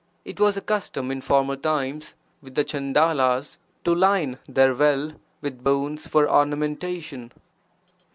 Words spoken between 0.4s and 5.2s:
a custom in former times with the Chandalas to line their well